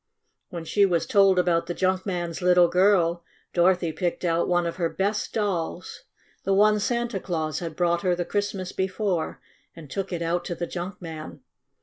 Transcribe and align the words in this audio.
When 0.49 0.65
she 0.65 0.83
was 0.83 1.05
told 1.05 1.37
about 1.37 1.67
the 1.67 1.75
junk 1.75 2.07
man's 2.07 2.41
little 2.41 2.67
girl, 2.67 3.23
Dorothy 3.53 3.91
picked 3.91 4.25
out 4.25 4.47
one 4.47 4.65
of 4.65 4.77
her 4.77 4.89
best 4.89 5.31
dolls— 5.31 6.05
the 6.43 6.55
one 6.55 6.79
Santa 6.79 7.19
Claus 7.19 7.59
had 7.59 7.75
brought 7.75 8.01
her 8.01 8.15
the 8.15 8.25
Christmas 8.25 8.71
before— 8.71 9.39
and 9.75 9.91
took 9.91 10.11
it 10.11 10.23
out 10.23 10.43
to 10.45 10.55
the 10.55 10.65
junk 10.65 10.99
man. 11.03 11.41